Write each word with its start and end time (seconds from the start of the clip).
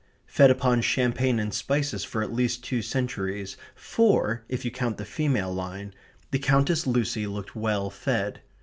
Fed 0.25 0.49
upon 0.49 0.81
champagne 0.81 1.39
and 1.39 1.53
spices 1.53 2.03
for 2.03 2.23
at 2.23 2.33
least 2.33 2.63
two 2.63 2.81
centuries 2.81 3.55
(four, 3.75 4.43
if 4.49 4.65
you 4.65 4.71
count 4.71 4.97
the 4.97 5.05
female 5.05 5.53
line), 5.53 5.93
the 6.31 6.39
Countess 6.39 6.87
Lucy 6.87 7.27
looked 7.27 7.55
well 7.55 7.91
fed. 7.91 8.41